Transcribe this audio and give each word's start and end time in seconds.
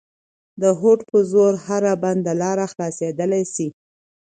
د 0.61 0.63
هوډ 0.79 0.99
په 1.11 1.17
زور 1.31 1.53
هره 1.65 1.93
بنده 2.03 2.33
لاره 2.41 2.65
خلاصېدلای 2.71 3.43
سي. 3.53 3.67